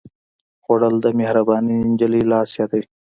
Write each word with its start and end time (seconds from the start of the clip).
خوړل 0.63 0.95
د 1.01 1.05
مهربانې 1.19 1.75
نجلۍ 1.89 2.23
لاس 2.31 2.49
یادوي 2.59 2.85